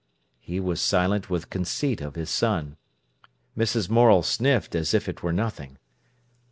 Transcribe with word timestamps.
He 0.39 0.59
was 0.59 0.81
silent 0.81 1.29
with 1.29 1.51
conceit 1.51 2.01
of 2.01 2.15
his 2.15 2.31
son. 2.31 2.75
Mrs. 3.55 3.87
Morel 3.87 4.23
sniffed, 4.23 4.73
as 4.73 4.95
if 4.95 5.07
it 5.07 5.21
were 5.21 5.31
nothing. 5.31 5.77